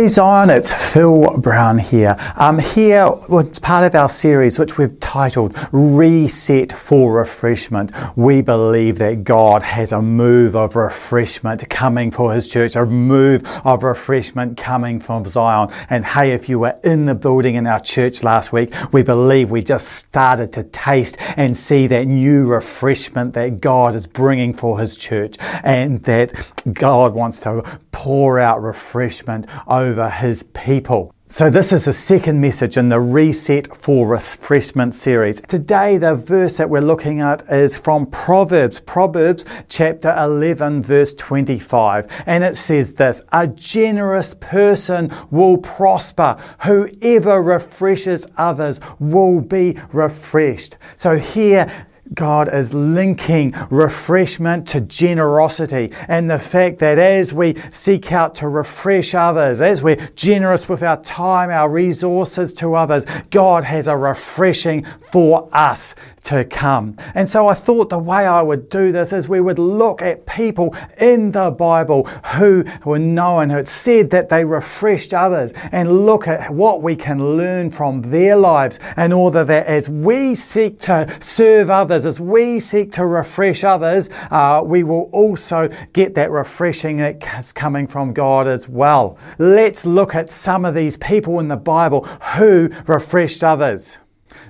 [0.00, 2.16] Hey Zion, it's Phil Brown here.
[2.36, 7.92] Um, here, it's part of our series which we've titled Reset for Refreshment.
[8.16, 13.46] We believe that God has a move of refreshment coming for His church, a move
[13.66, 15.68] of refreshment coming from Zion.
[15.90, 19.50] And hey, if you were in the building in our church last week, we believe
[19.50, 24.80] we just started to taste and see that new refreshment that God is bringing for
[24.80, 31.12] His church and that God wants to pour out refreshment over his people.
[31.32, 35.40] So, this is the second message in the Reset for Refreshment series.
[35.40, 42.24] Today, the verse that we're looking at is from Proverbs, Proverbs chapter 11, verse 25.
[42.26, 46.36] And it says this A generous person will prosper.
[46.64, 50.78] Whoever refreshes others will be refreshed.
[50.96, 51.68] So, here,
[52.14, 58.48] God is linking refreshment to generosity and the fact that as we seek out to
[58.48, 63.96] refresh others, as we're generous with our time, our resources to others, God has a
[63.96, 66.96] refreshing for us to come.
[67.14, 70.26] And so I thought the way I would do this is we would look at
[70.26, 76.06] people in the Bible who were known, who had said that they refreshed others, and
[76.06, 80.78] look at what we can learn from their lives in order that as we seek
[80.80, 86.30] to serve others, as we seek to refresh others, uh, we will also get that
[86.30, 89.18] refreshing that's coming from God as well.
[89.38, 93.98] Let's look at some of these people in the Bible who refreshed others.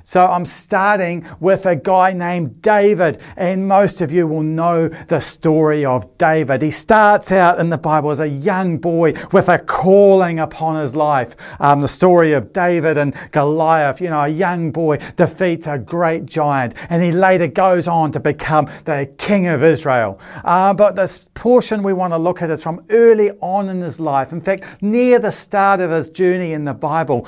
[0.02, 5.20] So I'm starting with a guy named David, and most of you will know the
[5.20, 6.62] story of David.
[6.62, 10.96] He starts out in the Bible as a young boy with a calling upon his
[10.96, 11.36] life.
[11.60, 16.26] Um, the story of David and Goliath, you know, a young boy defeats a great
[16.26, 20.18] giant, and he later goes on to become the king of Israel.
[20.44, 24.00] Uh, but this portion we want to look at is from early on in his
[24.00, 24.32] life.
[24.32, 27.26] In fact, near the start of his journey in the Bible,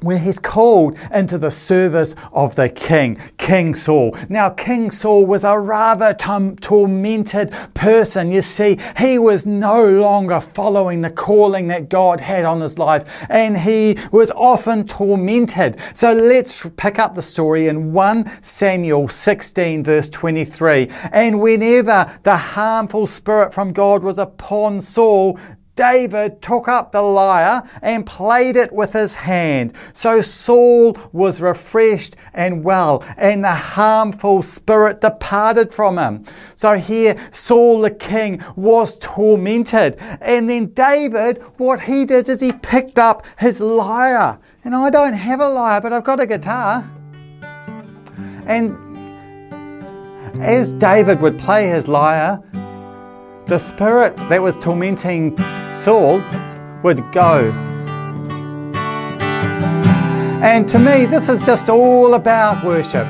[0.00, 4.16] where he's called into the service of the king, King Saul.
[4.28, 8.30] Now, King Saul was a rather tormented person.
[8.30, 13.26] You see, he was no longer following the calling that God had on his life,
[13.30, 15.78] and he was often tormented.
[15.94, 20.88] So let's pick up the story in 1 Samuel 16, verse 23.
[21.12, 25.38] And whenever the harmful spirit from God was upon Saul,
[25.76, 29.74] David took up the lyre and played it with his hand.
[29.92, 36.24] So Saul was refreshed and well, and the harmful spirit departed from him.
[36.54, 39.96] So here, Saul the king was tormented.
[40.20, 44.38] And then David, what he did is he picked up his lyre.
[44.64, 46.90] And I don't have a lyre, but I've got a guitar.
[48.46, 48.74] And
[50.40, 52.42] as David would play his lyre,
[53.46, 55.36] the spirit that was tormenting
[55.82, 56.22] Saul
[56.82, 57.52] would go.
[60.42, 63.06] And to me, this is just all about worship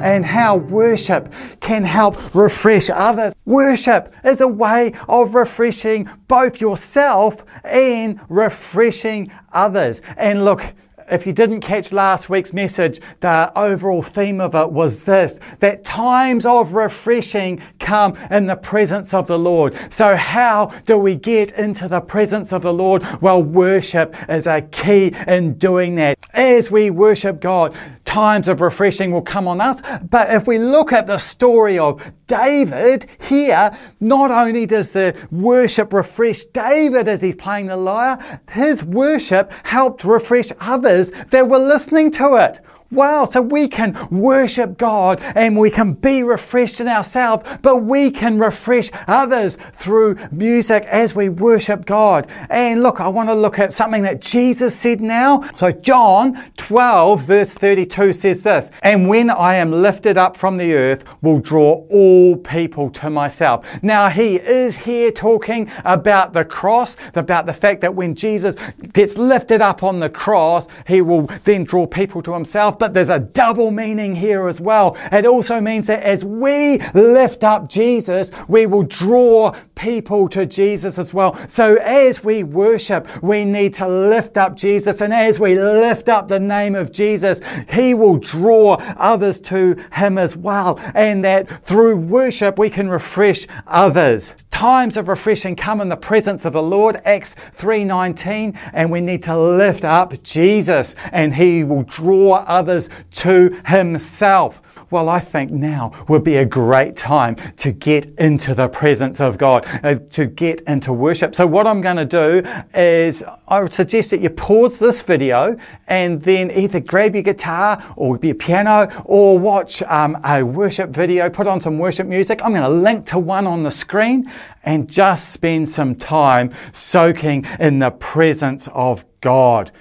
[0.00, 3.34] and how worship can help refresh others.
[3.44, 10.02] Worship is a way of refreshing both yourself and refreshing others.
[10.16, 10.62] And look,
[11.10, 15.84] if you didn't catch last week's message, the overall theme of it was this that
[15.84, 19.74] times of refreshing come in the presence of the Lord.
[19.92, 23.04] So, how do we get into the presence of the Lord?
[23.20, 26.18] Well, worship is a key in doing that.
[26.32, 27.74] As we worship God,
[28.16, 29.82] times of refreshing will come on us.
[30.08, 35.92] But if we look at the story of David here, not only does the worship
[35.92, 38.16] refresh David as he's playing the lyre,
[38.50, 42.58] his worship helped refresh others that were listening to it.
[42.92, 48.12] Wow, so we can worship God and we can be refreshed in ourselves, but we
[48.12, 52.28] can refresh others through music as we worship God.
[52.48, 55.40] And look, I want to look at something that Jesus said now.
[55.56, 60.74] So, John 12, verse 32 says this And when I am lifted up from the
[60.74, 63.82] earth, will draw all people to myself.
[63.82, 68.54] Now, he is here talking about the cross, about the fact that when Jesus
[68.92, 73.10] gets lifted up on the cross, he will then draw people to himself but there's
[73.10, 74.96] a double meaning here as well.
[75.12, 80.98] It also means that as we lift up Jesus, we will draw people to Jesus
[80.98, 81.34] as well.
[81.48, 85.00] So as we worship, we need to lift up Jesus.
[85.00, 87.40] And as we lift up the name of Jesus,
[87.70, 90.80] He will draw others to Him as well.
[90.94, 94.32] And that through worship, we can refresh others.
[94.50, 99.22] Times of refreshing come in the presence of the Lord, Acts 3.19, and we need
[99.24, 104.60] to lift up Jesus and He will draw others others to himself.
[104.90, 109.38] Well, I think now would be a great time to get into the presence of
[109.38, 111.34] God, uh, to get into worship.
[111.34, 112.42] So, what I'm going to do
[112.74, 117.82] is I would suggest that you pause this video and then either grab your guitar
[117.96, 122.40] or your piano or watch um, a worship video, put on some worship music.
[122.44, 124.30] I'm going to link to one on the screen
[124.64, 129.72] and just spend some time soaking in the presence of God.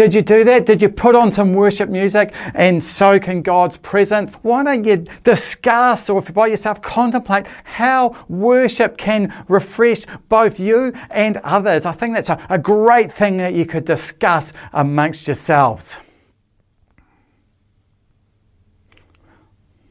[0.00, 0.64] Did you do that?
[0.64, 4.36] Did you put on some worship music and soak in God's presence?
[4.36, 10.58] Why don't you discuss or if you're by yourself contemplate how worship can refresh both
[10.58, 11.84] you and others?
[11.84, 15.98] I think that's a, a great thing that you could discuss amongst yourselves.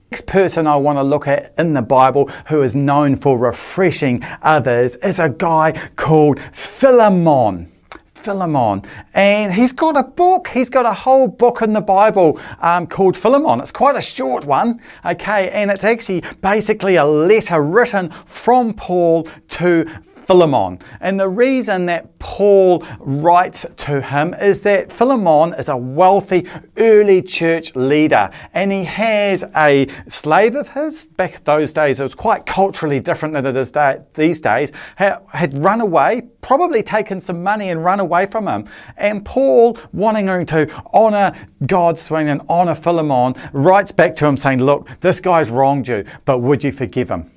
[0.10, 4.24] Next person I want to look at in the Bible who is known for refreshing
[4.42, 7.72] others is a guy called Philemon.
[8.20, 8.84] Philemon.
[9.14, 10.50] And he's got a book.
[10.50, 13.60] He's got a whole book in the Bible um, called Philemon.
[13.60, 15.50] It's quite a short one, okay?
[15.50, 19.90] And it's actually basically a letter written from Paul to
[20.30, 20.78] Philemon.
[21.00, 26.46] And the reason that Paul writes to him is that Philemon is a wealthy
[26.78, 31.08] early church leader and he has a slave of his.
[31.08, 33.74] Back those days, it was quite culturally different than it is
[34.14, 38.66] these days, had run away, probably taken some money and run away from him.
[38.98, 41.34] And Paul, wanting to honour
[41.66, 46.06] God's swing and honour Philemon, writes back to him saying, Look, this guy's wronged you,
[46.26, 47.32] but would you forgive him?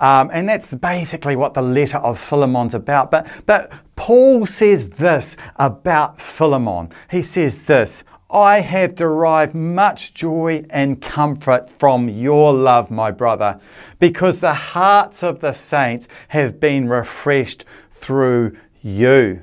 [0.00, 3.10] Um, and that's basically what the letter of Philemon's about.
[3.10, 6.90] But, but Paul says this about Philemon.
[7.10, 13.58] He says this I have derived much joy and comfort from your love, my brother,
[13.98, 19.42] because the hearts of the saints have been refreshed through you.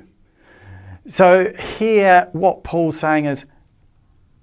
[1.04, 3.46] So, here, what Paul's saying is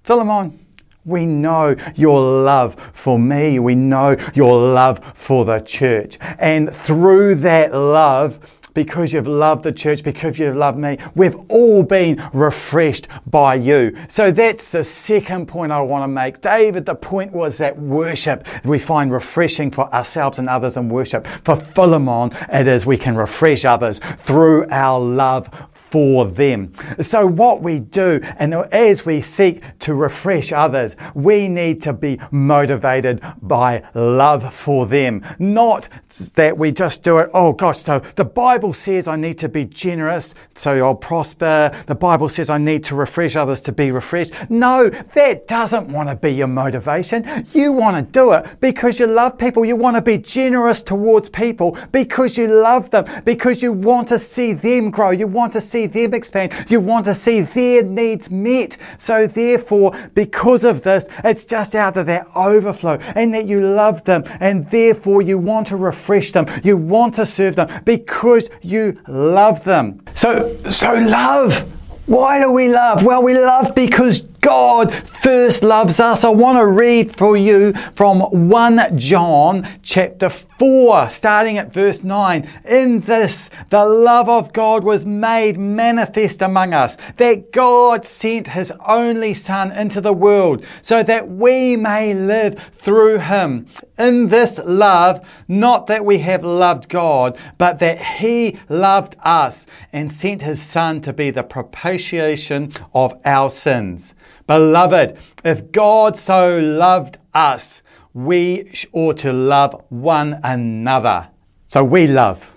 [0.02, 0.63] Philemon,
[1.04, 3.58] we know your love for me.
[3.58, 6.18] We know your love for the church.
[6.38, 8.38] And through that love,
[8.74, 13.96] because you've loved the church, because you've loved me, we've all been refreshed by you.
[14.08, 16.40] So that's the second point I want to make.
[16.40, 21.26] David, the point was that worship, we find refreshing for ourselves and others in worship.
[21.26, 26.72] For Philemon, it is we can refresh others through our love for them.
[26.98, 32.18] So, what we do, and as we seek to refresh others, we need to be
[32.32, 35.24] motivated by love for them.
[35.38, 35.88] Not
[36.34, 39.66] that we just do it, oh gosh, so the Bible says I need to be
[39.66, 41.70] generous so I'll prosper.
[41.86, 44.32] The Bible says I need to refresh others to be refreshed.
[44.50, 47.24] No, that doesn't want to be your motivation.
[47.52, 49.64] You want to do it because you love people.
[49.64, 54.18] You want to be generous towards people because you love them, because you want to
[54.18, 55.10] see them grow.
[55.10, 56.52] You want to see see them expand.
[56.68, 58.76] You want to see their needs met.
[58.98, 64.04] So therefore, because of this, it's just out of that overflow and that you love
[64.04, 66.46] them and therefore you want to refresh them.
[66.62, 70.02] You want to serve them because you love them.
[70.14, 71.70] So, so love.
[72.06, 73.02] Why do we love?
[73.02, 76.22] Well, we love because God first loves us.
[76.22, 78.20] I want to read for you from
[78.50, 82.46] 1 John chapter 4, starting at verse 9.
[82.66, 88.70] In this, the love of God was made manifest among us, that God sent his
[88.86, 93.66] only Son into the world so that we may live through him.
[93.98, 100.12] In this love, not that we have loved God, but that he loved us and
[100.12, 104.14] sent his Son to be the propitiation of our sins.
[104.46, 107.82] Beloved, if God so loved us,
[108.12, 111.28] we ought to love one another.
[111.66, 112.54] So we love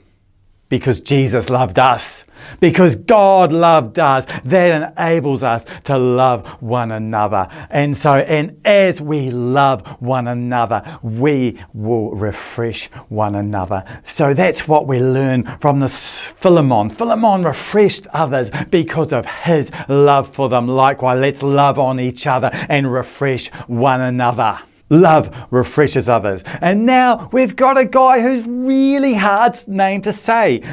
[0.69, 2.25] because Jesus loved us.
[2.59, 7.47] Because God loved us, that enables us to love one another.
[7.69, 13.83] And so, and as we love one another, we will refresh one another.
[14.03, 16.89] So that's what we learn from this Philemon.
[16.89, 20.67] Philemon refreshed others because of his love for them.
[20.67, 24.59] Likewise, let's love on each other and refresh one another.
[24.89, 26.43] Love refreshes others.
[26.61, 30.63] And now we've got a guy who's really hard name to say.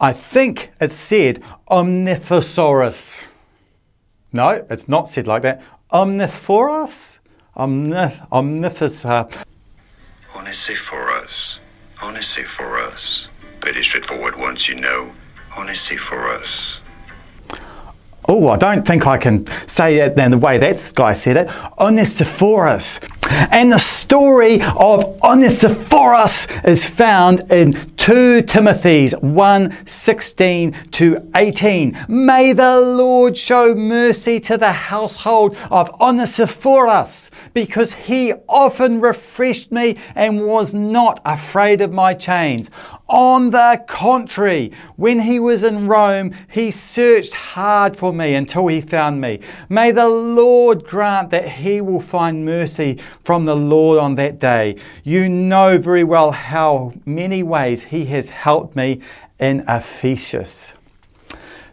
[0.00, 3.24] I think it's said Omnithosaurus.
[4.32, 5.62] No, it's not said like that.
[5.92, 7.18] Omniphorus?
[7.56, 9.04] Omnith- omniphorus.
[9.04, 9.26] Uh,
[10.36, 11.58] Onesiphorus.
[12.00, 13.28] Onesiphorus.
[13.60, 15.12] Pretty straightforward once you know.
[15.56, 16.80] Onesiphorus.
[18.28, 21.48] Oh, I don't think I can say it in the way that guy said it.
[21.78, 23.00] Onesiphorus.
[23.30, 27.72] And the story of Onesiphorus is found in
[28.08, 32.06] 2 Timothy's 1 16 to 18.
[32.08, 39.98] May the Lord show mercy to the household of Onesiphorus, because he often refreshed me
[40.14, 42.70] and was not afraid of my chains.
[43.10, 48.82] On the contrary, when he was in Rome, he searched hard for me until he
[48.82, 49.40] found me.
[49.70, 54.76] May the Lord grant that he will find mercy from the Lord on that day.
[55.04, 59.00] You know very well how many ways he has helped me
[59.38, 60.72] in Ephesus.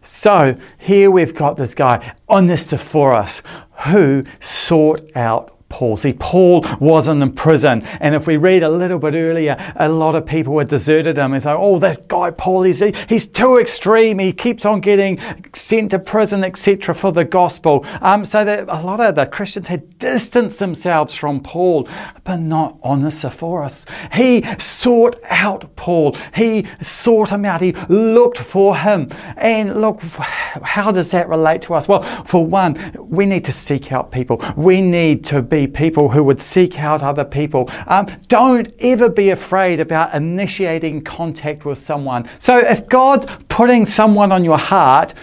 [0.02, 3.42] So here we've got this guy, on this Onesiphorus,
[3.88, 5.98] who sought out Paul.
[5.98, 7.84] See, Paul wasn't in prison.
[8.00, 11.34] And if we read a little bit earlier, a lot of people had deserted him
[11.34, 14.20] and thought, oh, this guy Paul, he's, he's too extreme.
[14.20, 15.20] He keeps on getting
[15.54, 17.86] sent to prison, etc., for the gospel.
[18.02, 21.90] Um, so that a lot of the Christians had distanced themselves from Paul,
[22.24, 23.86] but not Onesiphorus.
[24.14, 26.16] He sought out Paul.
[26.36, 27.62] He sought him out.
[27.62, 29.10] He looked for him.
[29.36, 31.88] And look, how does that relate to us?
[31.88, 34.44] Well, for one, we need to seek out people.
[34.56, 37.70] We need to be people who would seek out other people.
[37.88, 42.30] Um, don't ever be afraid about initiating contact with someone.
[42.40, 45.14] So if God's putting someone on your heart,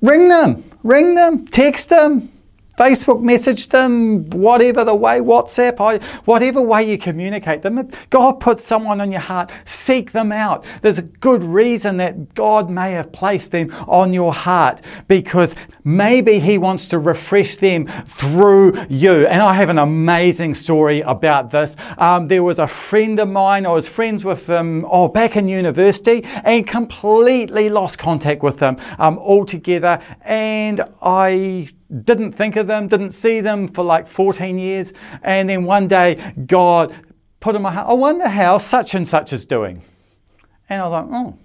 [0.00, 2.30] ring them, ring them, text them.
[2.78, 7.76] Facebook message them, whatever the way, WhatsApp, whatever way you communicate them.
[7.78, 10.64] If God puts someone on your heart, seek them out.
[10.80, 16.38] There's a good reason that God may have placed them on your heart because maybe
[16.38, 19.26] He wants to refresh them through you.
[19.26, 21.74] And I have an amazing story about this.
[21.98, 25.48] Um, there was a friend of mine, I was friends with them oh, back in
[25.48, 30.00] university and completely lost contact with them um, altogether.
[30.24, 31.70] And I
[32.04, 34.92] didn't think of them, didn't see them for like 14 years.
[35.22, 36.94] And then one day, God
[37.40, 39.82] put in my heart, I wonder how such and such is doing.
[40.68, 41.38] And I was like, oh,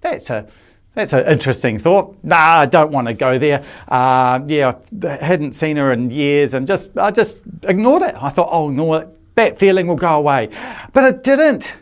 [0.00, 0.48] that's a
[0.94, 2.16] that's an interesting thought.
[2.24, 3.64] Nah, I don't want to go there.
[3.86, 8.16] Uh, yeah, I hadn't seen her in years, and just I just ignored it.
[8.20, 9.08] I thought, oh, ignore it.
[9.36, 10.50] That feeling will go away,
[10.92, 11.72] but it didn't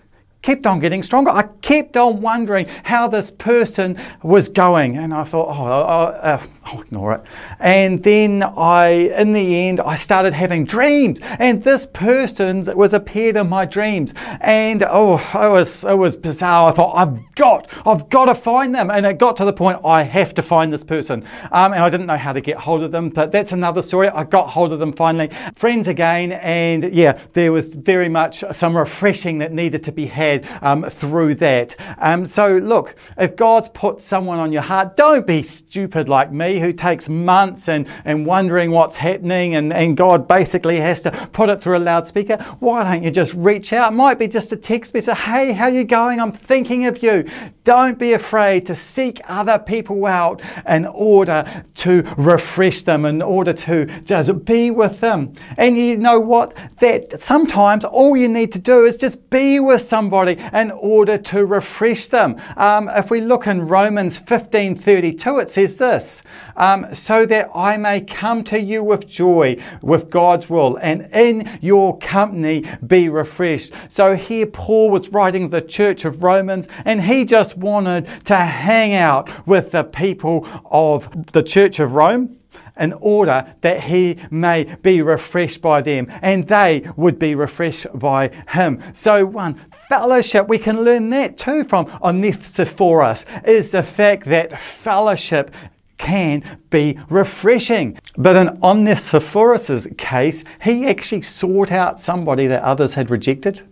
[0.49, 1.31] kept on getting stronger.
[1.31, 6.81] I kept on wondering how this person was going, and I thought, oh, uh, I'll
[6.81, 7.23] ignore it.
[7.61, 13.37] And then I, in the end, I started having dreams, and this person was appeared
[13.37, 16.73] in my dreams, and oh, it was it was bizarre.
[16.73, 19.81] I thought, I've got, I've got to find them, and it got to the point
[19.85, 22.83] I have to find this person, um, and I didn't know how to get hold
[22.83, 24.09] of them, but that's another story.
[24.09, 28.79] I got hold of them finally, friends again, and yeah, there was very much some
[28.79, 31.77] refreshing that needed to be had um, through that.
[31.99, 36.61] Um, so look, if God's put someone on your heart, don't be stupid like me
[36.61, 41.49] who takes months and, and wondering what's happening, and, and God basically has to put
[41.49, 42.37] it through a loudspeaker.
[42.61, 43.93] Why don't you just reach out?
[43.93, 45.17] It might be just a text message.
[45.19, 46.21] Hey, how you going?
[46.21, 47.25] I'm thinking of you.
[47.65, 53.53] Don't be afraid to seek other people out in order to refresh them, in order
[53.53, 55.33] to just be with them.
[55.57, 56.55] And you know what?
[56.81, 61.45] That sometimes all you need to do is just be with somebody in order to
[61.45, 62.41] refresh them.
[62.57, 66.23] Um, if we look in Romans 15:32, it says this
[66.57, 71.49] um, so that I may come to you with joy, with God's will, and in
[71.61, 73.73] your company be refreshed.
[73.89, 78.95] So here Paul was writing the church of Romans, and he just wanted to hang
[78.95, 82.38] out with the people of the church of Rome
[82.79, 88.29] in order that he may be refreshed by them and they would be refreshed by
[88.51, 88.83] him.
[88.93, 95.51] So, one, fellowship, we can learn that too from Onesiphorus, is the fact that fellowship
[95.99, 97.99] can be refreshing.
[98.17, 103.68] But in Onesiphorus' case, he actually sought out somebody that others had rejected.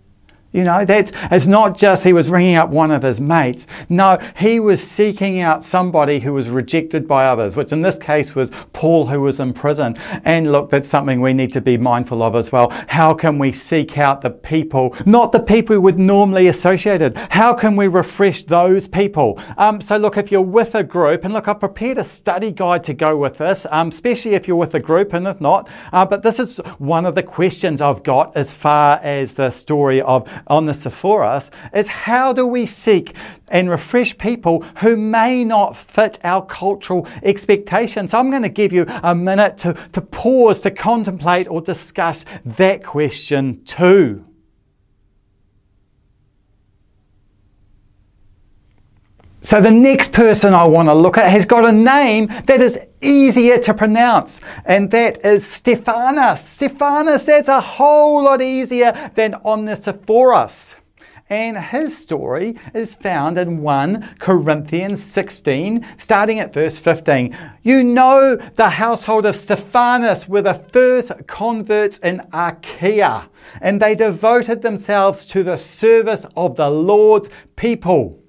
[0.57, 3.67] You know, that's it's not just he was ringing up one of his mates.
[3.91, 8.35] No, he was seeking out somebody who was rejected by others, which in this case
[8.35, 9.99] was Paul who was in prison.
[10.25, 12.71] And look, that's something we need to be mindful of as well.
[12.89, 17.19] How can we seek out the people, not the people we would normally associated?
[17.33, 19.39] How can we refresh those people?
[19.59, 22.83] Um, so look, if you're with a group, and look, I've prepared a study guide
[22.85, 26.07] to go with this, um, especially if you're with a group, and if not, uh,
[26.07, 30.27] but this is one of the questions I've got as far as the story of
[30.49, 33.15] Onesiphorus is how do we seek
[33.49, 38.11] and refresh people who may not fit our cultural expectations?
[38.13, 42.25] So I'm going to give you a minute to, to pause, to contemplate or discuss
[42.45, 44.25] that question too.
[49.47, 52.81] So the next person I want to look at has got a name that is
[53.01, 56.41] easier to pronounce, and that is Stephanas.
[56.41, 60.75] Stephanas, that's a whole lot easier than Onesiphorus.
[61.31, 67.39] And his story is found in 1 Corinthians 16, starting at verse 15.
[67.63, 74.63] You know the household of Stephanas were the first converts in Achaia, and they devoted
[74.63, 78.25] themselves to the service of the Lord's people.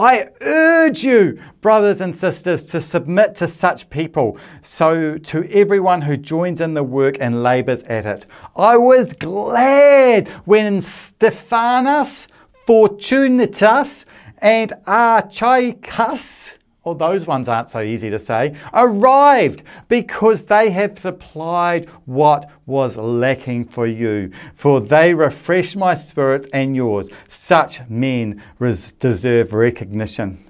[0.00, 6.16] I urge you, brothers and sisters, to submit to such people, so to everyone who
[6.16, 8.24] joins in the work and labors at it.
[8.56, 12.28] I was glad when Stephanas,
[12.66, 14.06] Fortunatus,
[14.38, 16.52] and Achaicus
[16.90, 22.96] or those ones aren't so easy to say, arrived because they have supplied what was
[22.96, 24.32] lacking for you.
[24.56, 27.08] For they refresh my spirit and yours.
[27.28, 30.44] Such men res- deserve recognition.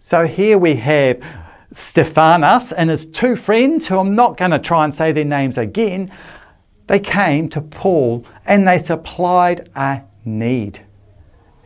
[0.00, 1.24] So here we have
[1.72, 5.56] Stephanas and his two friends, who I'm not going to try and say their names
[5.56, 6.12] again.
[6.88, 10.84] They came to Paul and they supplied a need.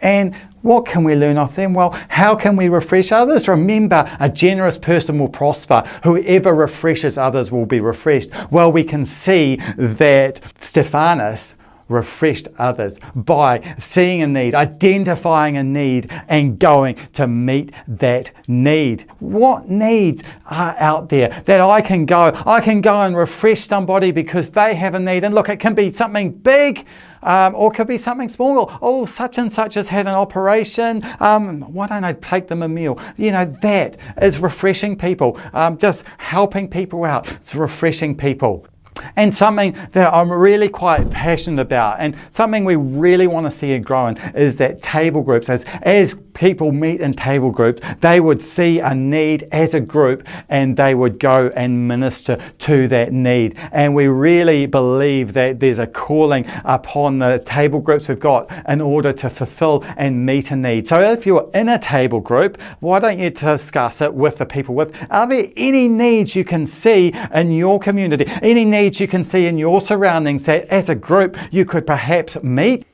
[0.00, 1.74] And what can we learn off them?
[1.74, 3.48] Well, how can we refresh others?
[3.48, 5.88] Remember, a generous person will prosper.
[6.04, 8.30] Whoever refreshes others will be refreshed.
[8.50, 11.54] Well, we can see that Stephanas
[11.88, 19.06] refreshed others by seeing a need, identifying a need, and going to meet that need.
[19.18, 22.32] What needs are out there that I can go?
[22.46, 25.24] I can go and refresh somebody because they have a need.
[25.24, 26.86] And look, it can be something big.
[27.22, 28.76] Um, or it could be something small.
[28.80, 31.02] Oh, such and such has had an operation.
[31.20, 32.98] Um, why don't I take them a meal?
[33.16, 35.38] You know, that is refreshing people.
[35.52, 37.30] Um, just helping people out.
[37.32, 38.66] It's refreshing people.
[39.14, 43.70] And something that I'm really quite passionate about, and something we really want to see
[43.72, 45.48] it growing, is that table groups.
[45.48, 50.26] As, as people meet in table groups, they would see a need as a group
[50.48, 53.56] and they would go and minister to that need.
[53.72, 58.80] And we really believe that there's a calling upon the table groups we've got in
[58.80, 60.86] order to fulfill and meet a need.
[60.86, 64.76] So if you're in a table group, why don't you discuss it with the people
[64.76, 64.94] with?
[65.10, 68.26] Are there any needs you can see in your community?
[68.42, 72.40] Any needs you can see in your surroundings that as a group you could perhaps
[72.44, 72.86] meet?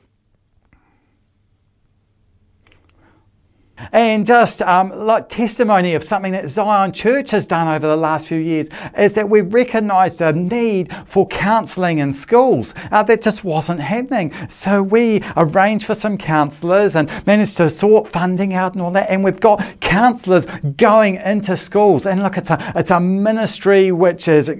[3.91, 8.27] And just um, like testimony of something that Zion Church has done over the last
[8.27, 13.43] few years is that we recognised a need for counselling in schools uh, that just
[13.43, 14.31] wasn't happening.
[14.47, 19.09] So we arranged for some counsellors and managed to sort funding out and all that.
[19.09, 20.45] And we've got counsellors
[20.77, 22.05] going into schools.
[22.05, 24.51] And look, it's a, it's a ministry which is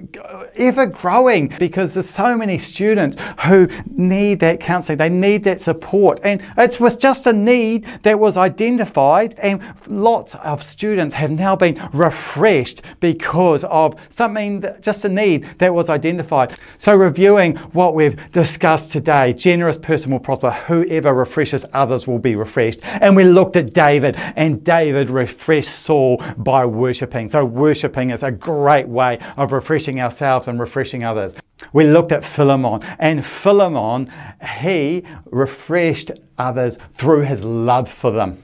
[0.56, 4.98] ever growing because there's so many students who need that counselling.
[4.98, 6.20] They need that support.
[6.22, 8.96] And it was just a need that was identified,
[9.38, 15.44] and lots of students have now been refreshed because of something, that, just a need
[15.58, 16.58] that was identified.
[16.78, 22.34] So, reviewing what we've discussed today generous person will prosper, whoever refreshes others will be
[22.34, 22.80] refreshed.
[22.84, 27.28] And we looked at David, and David refreshed Saul by worshipping.
[27.28, 31.34] So, worshipping is a great way of refreshing ourselves and refreshing others.
[31.72, 34.12] We looked at Philemon, and Philemon,
[34.60, 38.42] he refreshed others through his love for them.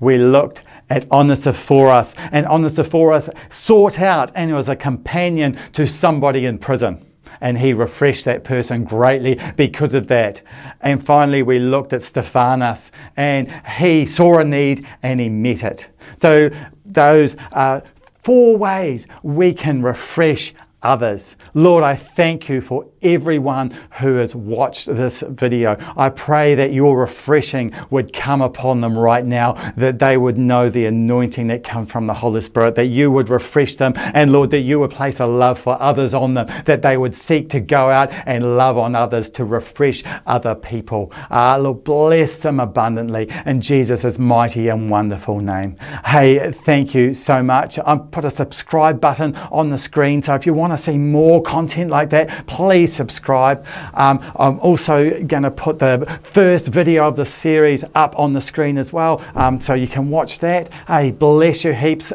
[0.00, 6.58] We looked at Onesiphorus, and Onesiphorus sought out and was a companion to somebody in
[6.58, 7.06] prison.
[7.40, 10.42] And he refreshed that person greatly because of that.
[10.80, 15.88] And finally, we looked at Stephanas, and he saw a need and he met it.
[16.16, 16.50] So,
[16.84, 17.82] those are
[18.22, 21.36] four ways we can refresh others.
[21.54, 25.76] Lord, I thank you for everyone who has watched this video.
[25.96, 30.68] I pray that your refreshing would come upon them right now, that they would know
[30.68, 34.50] the anointing that comes from the Holy Spirit, that you would refresh them, and Lord,
[34.50, 37.60] that you would place a love for others on them, that they would seek to
[37.60, 41.12] go out and love on others to refresh other people.
[41.30, 45.76] Uh, Lord, bless them abundantly in Jesus' mighty and wonderful name.
[46.06, 47.78] Hey, thank you so much.
[47.84, 51.42] I've put a subscribe button on the screen, so if you want to see more
[51.42, 53.64] content like that, please please subscribe.
[53.94, 58.40] Um, I'm also going to put the first video of the series up on the
[58.40, 60.72] screen as well, um, so you can watch that.
[60.86, 62.12] Hey, bless you heaps.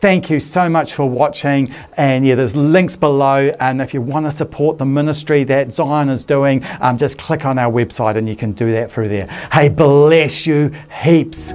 [0.00, 1.74] Thank you so much for watching.
[1.96, 3.48] And yeah, there's links below.
[3.58, 7.44] And if you want to support the ministry that Zion is doing, um, just click
[7.44, 9.26] on our website and you can do that through there.
[9.52, 11.52] Hey, bless you heaps.